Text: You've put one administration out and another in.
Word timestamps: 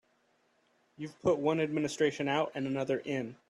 You've 0.97 1.19
put 1.21 1.37
one 1.37 1.59
administration 1.59 2.27
out 2.27 2.51
and 2.55 2.65
another 2.65 3.03
in. 3.05 3.35